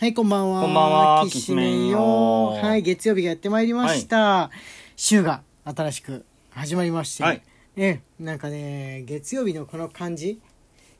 [0.00, 0.62] はい、こんばんは。
[0.62, 2.54] こんばんはきしめんよ。
[2.54, 4.50] はい、月曜日がやってまいりました。
[4.96, 7.22] 週が新しく始まりまして。
[7.22, 7.42] はい
[7.76, 10.40] ね、なんかね、月曜日のこの感じ、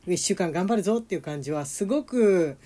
[0.07, 2.59] 一週間頑張るぞっていう感じは、すごく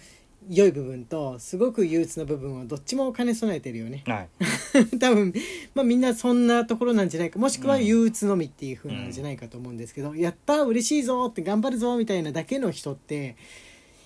[0.50, 4.02] 良い部分と、すごく憂鬱な部分をどっちも兼ね備えてるよね。
[4.04, 4.28] はい。
[4.98, 5.32] 多分、
[5.76, 7.38] まあみんなそんなところなんじゃないか。
[7.38, 13.36] もしくは憂鬱のみっていう風なんじゃないかと思うんですけど、やったー嬉しいぞって頑張るぞみたいなだけの人って、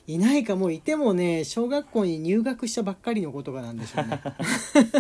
[0.08, 4.20] いないかもういてもね小学校に入学したばっかりのことがなんでしょうね。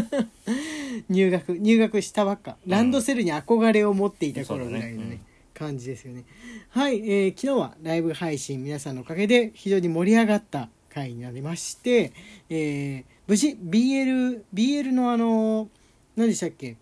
[1.08, 2.58] 入学入学したばっか。
[2.66, 5.12] ランドセルに憧れを持っていた頃ぐらいのね,、ね。
[5.14, 5.20] うん。
[5.54, 6.24] 感じですよね。
[6.68, 12.12] はい、えー昨日はライブ配信皆さんのおかげで非常に盛り上がった回になりまして、
[12.50, 15.68] えー無事 BL, BL のあの
[16.16, 16.76] 何でしたっけ？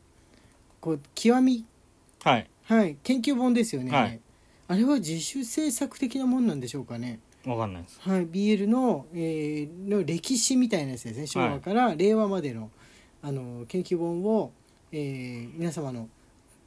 [0.81, 1.65] こう極み？
[2.23, 2.51] はい。
[2.65, 4.21] はい研究本ですよね、はい。
[4.69, 8.01] あれは自主制作的なもんなんでしょうかねわかんないです。
[8.01, 11.27] はい、BL の,、えーの歴史みたいなやつですね。
[11.27, 12.71] 昭和から令和までの,、
[13.23, 14.53] あの研究本を、
[14.93, 16.09] えー皆様の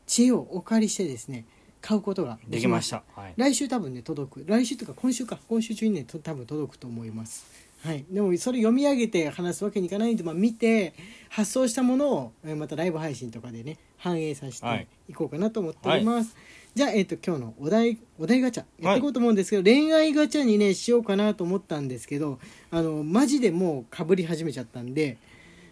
[0.07, 1.45] 知恵をお借りしてですね
[1.81, 3.03] 買うことができました。
[3.15, 3.33] はい。
[3.37, 4.45] 来週多分ね届く。
[4.47, 5.39] 来週とか今週か。
[5.47, 7.45] 今週中にねと多分届くと思います。
[7.83, 8.05] はい。
[8.09, 10.93] でもそれ読み上げて話すわけにいかないんで、まあ、見て
[11.29, 14.87] 発送したものをえーまたライブ配信とかでね反映させはい。
[15.07, 16.35] ていこうかなと思っております、
[16.73, 22.39] じゃあ、えっと今日のお題お題ガチャやっていこうと思うんですけど、恋愛ガチャにねしようかなと思ったんですけど
[22.71, 25.17] あのマジでもうかぶり始めちゃったんで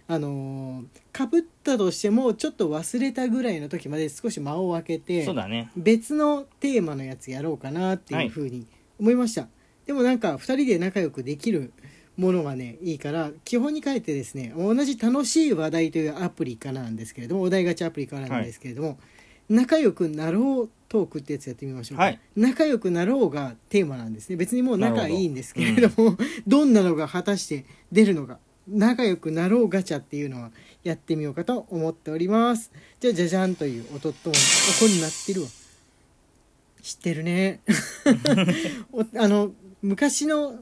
[0.08, 5.72] あのかぶったとしてもちょっと忘れたぐらいの時まで少し間を空けてそうだね。
[5.76, 8.66] 別のテーマのやつやろうかなっていうふうに
[9.00, 9.48] 思いました、
[9.86, 11.72] でもなんか2人で仲良くできる
[12.18, 18.98] ものがねいいから基本に変えてですね同じ楽しい話題というアプリからなんですけれどもお題ガチャアプリからなんですけれども、
[19.50, 22.20] 仲良くなろうトークってやつやってみましょうか、はい。
[22.36, 24.36] 仲良くなろうがテーマなんですね。
[24.36, 26.66] 別にもう仲いいんですけれどもど。
[26.66, 28.40] んなのが果たして出るのか。
[28.68, 30.52] 仲良くなろうガチャっていうのは
[30.84, 32.72] やってみようかと思っております。
[33.00, 35.48] じゃあじゃじゃんという音ともあこれ鳴ってるわ。
[36.82, 37.62] 知ってるね。
[38.92, 40.60] おあの昔の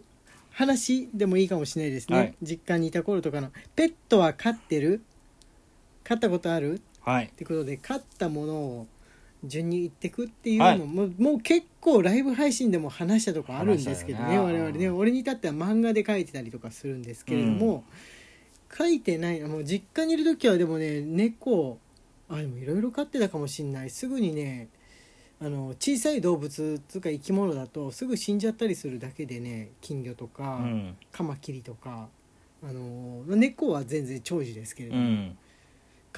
[0.57, 2.35] 話でもいいかもしれないですね、はい。
[2.41, 5.01] 実家にいた頃とかのペットは飼ってる？
[6.05, 6.81] 飼ったことある？
[7.01, 7.25] はい。
[7.25, 7.29] っ。
[7.31, 8.87] てことで飼ったものを
[9.43, 10.77] 順に言ってくっていうのはい。
[10.77, 14.89] も、もう結構ライブ配信でも話したとこあるんですけどね話したよね我々ね。
[14.89, 17.83] 俺に至っては漫画で書いてたりとかするんですけれども、
[18.75, 21.79] 書いてないもう実家にいる時はでもね猫
[22.29, 23.89] あでもいろいろ飼ってたかもしんない。
[23.89, 24.69] すぐにね
[25.41, 30.95] あの小さい動物とか生き物だとすぐ死んじゃったりするだけでね金魚とうか、ん。
[31.11, 32.07] カマキリとか
[32.63, 35.37] あの猫は全然長寿ですけれども、うん。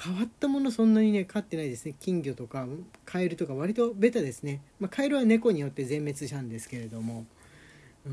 [0.00, 1.94] 変わったものそんなにね飼ってないですね。
[1.98, 2.66] 金魚とか
[3.04, 7.26] カエルとか割とベタですね、まあ、カエルは猫によって全滅したんですけれども。
[8.06, 8.12] うー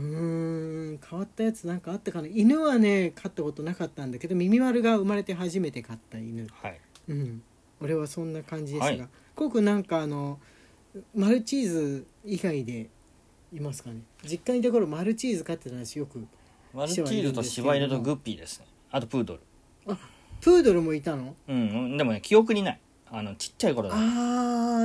[0.93, 2.27] ん変わったやつなんかあったかな。
[2.27, 6.47] 犬はね飼ったことなかったんだけど耳丸が生まれて初めて飼った犬。
[6.51, 6.79] はい。
[7.09, 7.43] うん。
[7.79, 9.07] 俺はそんな感じですが、はい。
[9.35, 10.39] コウ君なんかあの
[11.15, 12.89] マルチーズ以外で
[13.53, 13.97] いますかね？
[14.23, 16.25] 実家にいた頃マルチーズ飼ってたんですよく
[16.73, 18.65] マルチーズと柴犬とグッピーですね。
[18.91, 19.39] あとプードル。
[20.41, 21.35] プードルもいたの？
[21.47, 21.97] うん。
[21.97, 22.79] でもね、記憶にない。
[23.11, 23.95] あの、ちっちゃい頃だ。
[23.95, 23.99] あ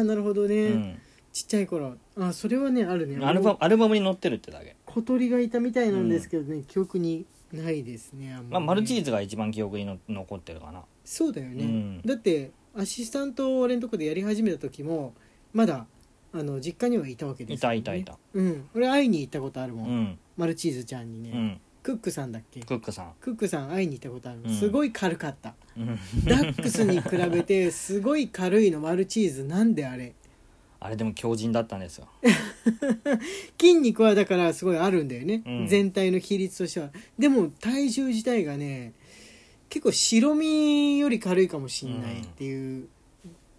[0.01, 0.99] あなるほどね、うん。
[1.33, 4.77] ちっちゃい頃あそれはねあるねアルバム、アルバムに載ってるってだけ。
[4.87, 10.83] 小鳥がいたみたいなんですけどね、記憶にないですねあんまあ、マルチズーズが一番記憶にの残ってるかな。
[11.05, 15.13] そうだよね、うんだってアシスタントを俺のとこでやり始めた時も
[15.53, 15.87] まだ
[16.33, 18.19] あの実家にはいたわけですいたいたいた。
[18.35, 20.19] うん俺会いに行ったことあるもん、うん。
[20.37, 21.61] マルチーズちゃんにね、うん。
[21.83, 22.61] クックさんだっけ？
[22.61, 23.13] クックさん。
[23.21, 25.87] クックさん会いに行ったことある、うんすごい軽かったうん。
[26.25, 30.15] ダックスに比べて すごい軽いのマルチーズなんであれ
[30.83, 32.09] あれでも強靭だったんですよ。
[33.61, 38.93] 筋肉はだからすごいあるんだよね、うん全体の比率としてはでも体重自体がね
[39.69, 42.89] 結構白身より軽いかもしんないっていう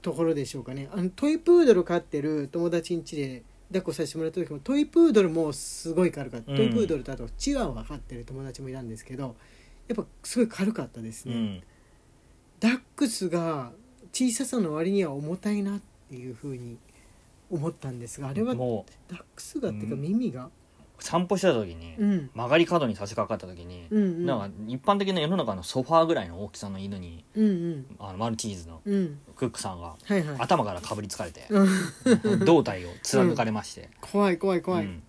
[0.01, 0.89] ところでしょうかね。
[0.91, 6.57] あのトイプードル飼ってる友達ん家で抱っこさせてもらった時もトイプードルもすごい軽かった、うん。
[6.57, 9.35] トイプードルとあとチワワ飼ってる友達もいたんですけど
[9.87, 11.63] やっぱすごい軽かったですね、うん。
[12.59, 13.71] ダックスが
[14.13, 16.77] 小ささの割には重たいなっていうふうに
[17.49, 20.51] 思ったんですがあれはもダックスがっていうかうん耳が、う、
[21.01, 24.25] 散歩してた時に、うん、曲がり角に差し掛かった時に、うんうん。
[24.25, 27.85] なんか一般的な世の中のソファーぐらいの大きさの犬にうんうん。
[27.99, 29.19] あのマルチーズのうん。
[29.35, 30.35] クックさんがはいはい。
[30.39, 32.45] 頭からかぶりつかれて、うん。
[32.45, 34.85] 胴体を貫かれまして、 怖い怖い怖い。
[34.85, 35.03] うん。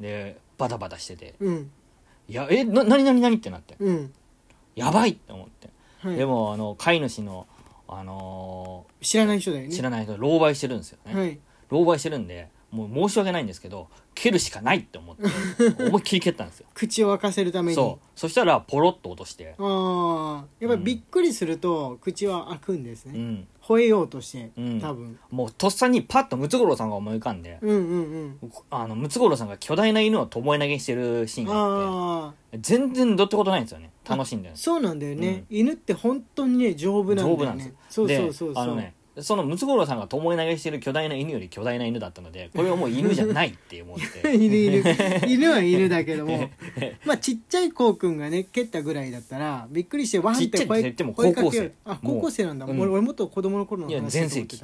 [0.00, 1.34] でバタバタしてて。
[1.40, 1.70] うん
[2.26, 3.76] 「いやえな何何何?」ってなって。
[3.78, 4.12] うん
[4.74, 5.68] 「やばい!」って思って、
[5.98, 6.16] はい。
[6.16, 7.46] でもあの飼い主の、
[7.86, 9.68] あの知らない人だよね。
[9.68, 11.38] ー知らない人狼狽してるんですよね、はい。
[11.70, 15.22] 狼狽してるんでもう申し訳ないんですけど蹴るしかないって思って
[15.84, 16.66] 思いっきり蹴ったんですよ。
[16.74, 17.74] 口を沸かせるために。
[17.74, 18.06] そう。
[18.18, 19.54] そしたらポロッと落として。
[19.58, 23.48] ああやっぱりびっくりすると口は開くんですね、うん。
[23.62, 24.80] 吠えようとして、うん。
[24.80, 25.18] 多分。
[25.30, 28.52] もうとっさにパッとムツゴロウさんが思い浮かんで、うんうんうん。
[28.70, 33.90] あのムツゴロウさんが巨大な犬を巴投げしてるシーンがあって全然どってことないんですよね。
[34.08, 37.36] 楽しいんだよねそうなんだよね、犬って本当にね丈夫なんだよね。
[37.36, 37.74] 丈夫なんですよ。
[37.88, 38.62] そうでそうそうそう。
[38.62, 44.34] あのねそのムツゴロウさんが巴投げしてる巨大な犬より巨大な犬だったので これはもう犬じゃないって思って。
[44.34, 44.82] 犬 犬
[45.26, 46.50] 犬は犬だけども
[47.06, 51.72] まあちっちゃいこうくんがね蹴ったぐらいだったらびっくりしてワンってて声言っても高校生。
[51.84, 54.60] あ高校生なんだ、もう俺俺もっと子供の頃のいや話全盛期。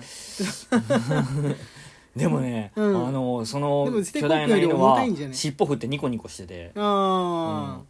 [2.16, 3.06] でもね、うん。
[3.08, 7.80] あのその巨大な犬は尻尾振ってニコニコしてて、たあ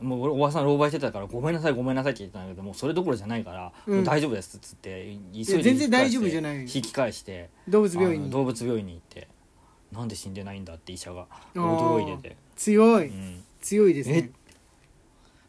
[0.00, 4.04] もう俺おばさん狼狽してたからごめんなさいごめんなさいって言ってたんだけどもうそれどころじゃないから、うん。
[4.04, 6.60] 大丈夫ですっつって急いで全然大丈夫じゃない。
[6.60, 9.28] 引き返してあ動物病院に動物病院に行って
[9.92, 11.60] なんで死んでないんだって医者がー。
[11.60, 13.08] 驚いてて、強い。
[13.08, 14.30] うん、強いですね。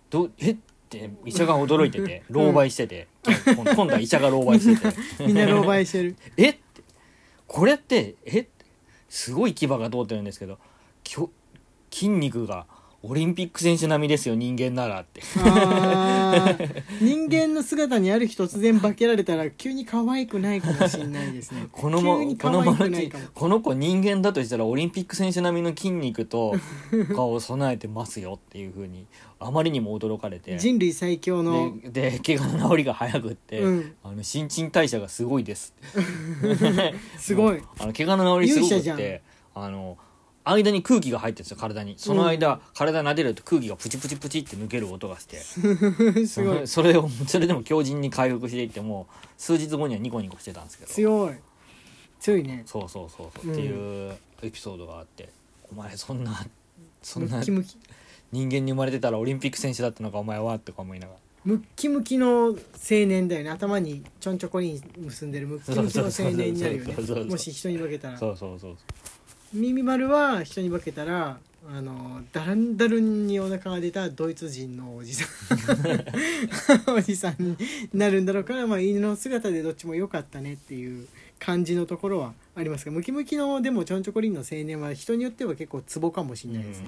[0.10, 0.52] どえ？
[0.52, 0.58] っ
[0.90, 3.08] て医者が驚いてて狼狽してて、
[3.46, 5.28] 今今度は医者が狼狽してて。
[5.28, 6.16] みんな狼狽してる。
[6.38, 6.50] え？
[6.50, 6.60] って。
[7.46, 8.48] これってえ？
[9.10, 10.58] すごい牙が通ってるんですけど
[11.04, 11.30] きょ
[11.92, 12.66] 筋肉が
[13.02, 15.22] オリンピック選手並みですよ人間ならって。
[17.00, 21.68] 人間の姿にある日突然化けられたら急に可愛くないかもしれないですね。
[21.72, 22.76] このもこの
[23.34, 26.56] この子人間だとしたらオリンピック選手並みの筋肉と
[27.16, 29.06] 顔を 備えてますよっていうふうに
[29.40, 30.58] あまりにも驚かれて。
[30.58, 33.96] 人類最強のでで怪我の治りが早くって、うん。
[34.04, 35.74] あの新陳代謝がすごいです
[37.18, 37.64] すごい。
[37.78, 39.22] あの怪我の治りすごくって
[39.56, 39.98] あの
[40.54, 41.96] 間に空気が入ってるんですよ体に。
[41.98, 45.38] その間、体撫でると空気がプチプチプチって抜ける音がして。
[45.38, 46.66] すごい。
[46.68, 49.08] それをそれでも強靭に回復していっても
[49.38, 50.92] 数日後にはニコニコしてたんですけど。
[50.92, 51.34] 強い。
[52.20, 52.64] 強いね。
[52.66, 53.52] そうそうそうそう、う。
[53.52, 55.30] んっていうエピソードがあって。
[55.72, 56.46] お前そんな
[57.02, 57.78] そんムなッキムキ。
[58.32, 61.20] 人間に生まれてたらオリンピック選手だったのかお前はとか思いながら。
[61.46, 62.56] ムッキムキの青
[62.90, 63.50] 年だよね。
[63.50, 66.94] 頭にちょんちょこに結んでるムッキムキの青年になるよね。
[66.96, 68.18] そうそうそうそうもし人に化けたら。
[68.18, 68.78] そうそうそう
[69.54, 71.40] 耳丸は人に化けたら
[71.72, 75.28] あのだらんだるんにお腹が出たドイツ人のおじさん。
[76.96, 77.58] おじさんに
[77.94, 81.08] なるんだろうから、まあ、犬の姿でどっちも良かったねっていう
[81.38, 86.88] 感じのところはありますがムキムキのでもちょんちょこりんの青年は人によっては結構ツボかもしれないですね。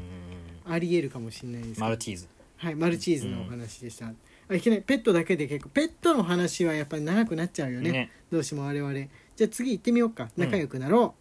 [0.65, 1.81] ありえるかもしれないです。
[1.81, 2.27] マルチーズ。
[2.57, 4.13] はい、マルチーズのお話でした、
[4.47, 7.91] あいきなりペットだけで結構ペットの話はやっぱり長くなっちゃうよね。
[7.91, 8.11] ね。
[8.31, 8.93] どうしても我々。
[9.35, 10.29] じゃあ次行ってみようか。
[10.35, 11.15] うん仲良くなろ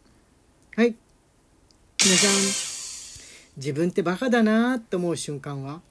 [0.76, 0.94] う、はい
[2.02, 2.30] 皆さん
[3.58, 5.82] 自分ってバカだなって思う瞬間は？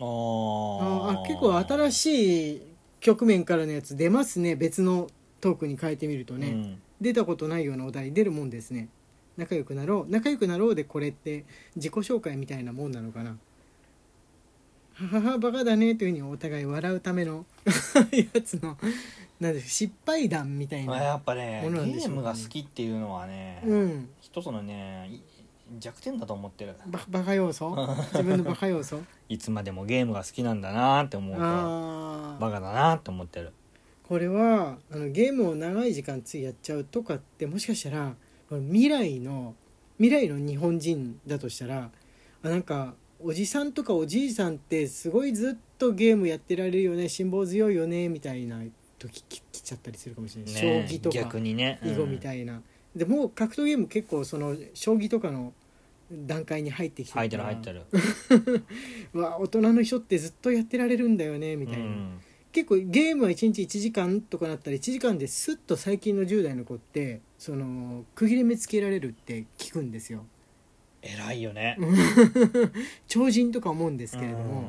[0.00, 2.62] ああ結構新しい
[2.98, 4.56] 局面からのやつ出ますね。
[4.56, 5.06] 別の
[5.40, 6.82] トークに変えてみるとね、うん。
[7.00, 8.88] 出たことないようなお題出るもんですね。
[9.36, 10.10] 仲良くなろう。
[10.10, 11.44] 仲良くなろうでこれって
[11.76, 13.36] 自己紹介みたいなもんなのかな。
[14.94, 17.46] はははバカだねというふうにお互い笑うための
[18.34, 18.76] やつの
[19.40, 22.14] なんで失敗談みたいまあなやっぱねものなんでゲしょうね。
[22.14, 24.08] ームが好きっていうのはね、うん。
[24.20, 25.20] 一つのねい
[25.78, 26.74] 弱点だと思ってる。
[26.86, 27.76] ババカ要素？
[28.12, 29.00] 自分のバカ要素？
[29.28, 33.52] いつまでもゲームが好きなんだなって思うとバカだなって思ってる。
[34.02, 38.14] これはあのゲームを長い時間ついやっちゃうとかってもしかしたら
[38.50, 39.54] 未来の
[39.98, 41.90] 未来の日本人だとしたら
[42.42, 42.94] あなんか
[43.24, 48.60] おじさんとかおじいさんってすごいずっとゲームやってられるよね辛抱強いよねみたいな
[48.98, 52.62] 時き来ちゃったりするかもしれない、ね将棋とかね、囲碁みたいな、
[52.94, 55.52] でもう格闘ゲーム結構その将棋とかの
[56.10, 57.86] 段階に入ってきて入ってる入ってる。
[59.14, 62.20] う わ大人の人ってずっとやってられるんだよねみたいな、うん。
[62.52, 70.26] 結構ゲームは1日1時間とかなったら1時間ですっと最近の10代の子ってその区切れ目つけられるって聞くんですよ。
[71.00, 71.78] 偉いよね。
[73.08, 74.68] 超人とか思うんですけれども、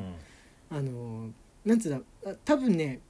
[0.70, 1.30] あの
[1.64, 3.00] なんつうんだあ多分ね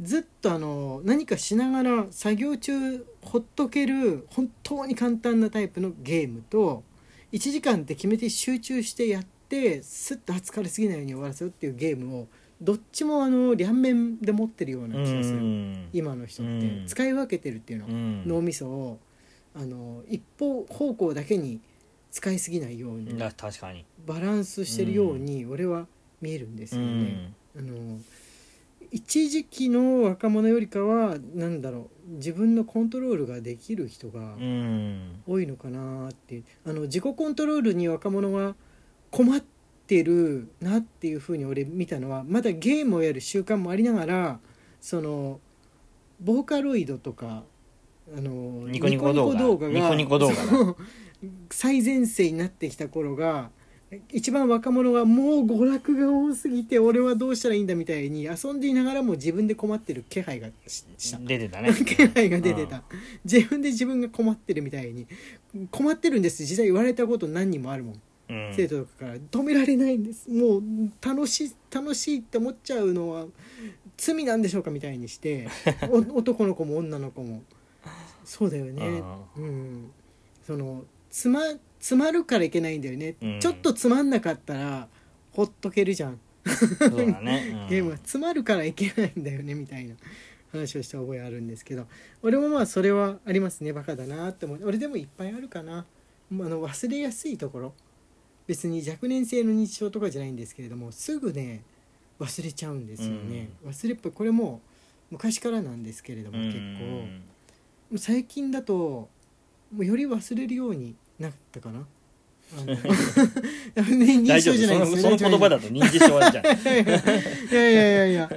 [0.00, 6.82] ずっとあの何かしながら作業中ほっとける本当に簡単なタイプのゲームと
[7.32, 12.28] 1時間って決めて集中してやってスッと疲れすぎないように終わらせるっていうゲームを
[12.60, 15.88] どっちもあの両面で持ってるようなうん気がする、うん。
[15.92, 16.52] 今の人って。
[16.52, 16.86] うん。
[16.86, 18.28] 使い分けてるっていうの、うん。
[18.28, 18.98] 脳みそを
[19.54, 21.60] あの一方方向だけに
[22.10, 23.16] 使いすぎないように。
[23.18, 23.86] だ確かに。
[24.06, 25.86] バランスしてるように俺は
[26.20, 27.32] 見えるんですよね。
[27.56, 27.98] あの
[28.92, 34.34] 一時期の若者よりかはなんだろう自分のコントロールができる人が
[35.26, 38.54] 多いのかなってあの自己コントロールに若者が
[39.10, 39.40] 困っ
[39.86, 44.40] てるなっていうふうに俺見たのはまだゲームをやる習慣もありながら
[44.80, 45.40] その
[46.20, 47.44] ボーカロイドとか
[48.16, 49.30] あのニコニコ動
[50.34, 50.36] 画。
[50.36, 50.74] が
[51.50, 53.50] 最前線になってきた頃が
[54.12, 61.18] 一番若者がもう娯楽が多すぎて俺はどうしたらいいんだみたいに遊んでいながらも自分で困ってる気配がしした。
[61.18, 61.74] 出てたね。
[61.84, 62.84] 気配が出てた、
[63.24, 65.06] 自分で自分が困ってるみたいに。
[65.72, 66.44] 困ってるんです。
[66.44, 68.02] 実際言われたこと何人もあるもん。
[68.28, 68.52] うん。
[68.54, 69.16] 生徒とかから。
[69.16, 70.30] 止められないんです。
[70.30, 70.62] もう
[71.04, 73.26] 楽しい楽しいって思っちゃうのは
[73.96, 75.48] 罪なんでしょうかみたいにして
[75.90, 77.42] お男の子も女の子も。
[78.24, 79.02] そうだよね。
[79.36, 79.90] うん。
[80.46, 81.40] そのつま
[81.80, 83.40] つまるからいけないんだよね、うん。
[83.40, 84.88] ちょっとつまんなかったら
[85.32, 86.20] ほっとけるじゃん。
[86.46, 87.68] そうだね、 うん。
[87.68, 89.96] ゲームはつまるからいけないんだよねみたいな
[90.52, 91.86] 話をした覚えあるんですけど。
[92.22, 94.60] 俺もまあそれはありますねバカだなって思う。
[94.64, 95.86] 俺でもいっぱいあるかな。
[96.30, 97.74] まああの忘れやすいところ。
[98.46, 101.62] 別に若年性の日常とかじゃないんですけれどもすぐね
[102.18, 104.12] 忘れちゃうんですよね、忘れっぽい。
[104.12, 104.60] これも
[105.10, 106.46] 昔からなんですけれどもうん。
[106.46, 106.58] 結
[107.92, 107.98] 構。
[107.98, 109.08] 最近だと
[109.72, 111.86] もうより忘れるようになったかな？
[114.26, 114.54] 大丈夫。
[114.54, 116.44] そのじゃないですその言葉だと認知症じゃん。
[116.44, 118.30] いやいやいやいや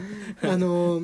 [0.43, 1.01] あの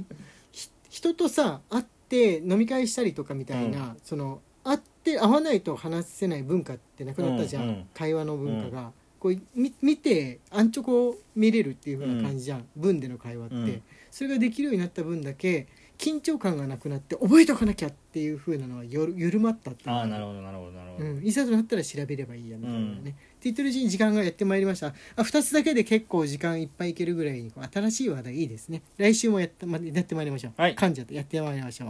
[0.52, 13.82] ひ人とさ会って飲み会したりとかみたいな、その会って会わないと話せない文化ってなくなったじゃん、うんうん会話の文化が、こうみ見てアンチョコ見れるっていう風な感じじゃん、文での会話って、うん。
[14.12, 15.68] それができるようになった分だけ
[16.00, 19.90] 緊張感がなくなって覚えとかなきゃっていう風なのはよる緩まったっていう。
[19.90, 23.14] ああなるほどなるほどなるほど、うん、いざとなったら調べればいいやみたいなね、って
[23.44, 24.88] 言ってるうちに時間がやってまいりました。
[24.88, 28.82] あ2つだけで結構時間いっぱいいけるぐらいにこう新しい話題いいですね。
[28.98, 30.76] 来週もやって,、ま、やってまいりましょう、はい。
[30.76, 31.88] 噛んじゃってやってまいりましょう。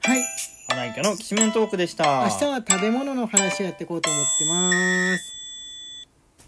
[0.00, 0.22] はい。
[0.68, 2.28] 花池のきしめんトークでした。
[2.28, 4.72] 明日は食べ物の話をやっていこうと思ってま
[5.16, 5.41] す